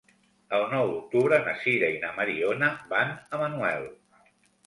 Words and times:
El 0.59 0.63
nou 0.69 0.87
d'octubre 0.93 1.37
na 1.47 1.51
Sira 1.65 1.89
i 1.97 1.99
na 2.05 2.09
Mariona 2.17 2.69
van 2.95 3.11
a 3.37 3.43
Manuel. 3.43 3.85